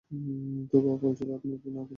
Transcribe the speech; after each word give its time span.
তো, 0.71 0.75
বাবা 0.77 0.97
বলেছিল 1.03 1.29
আপনি 1.33 1.49
নাকি 1.51 1.59
দেবী 1.65 1.79
এথেনা। 1.79 1.83